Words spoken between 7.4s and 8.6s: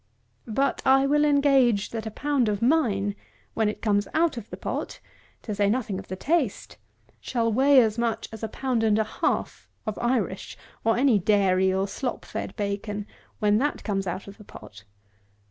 weigh as much as a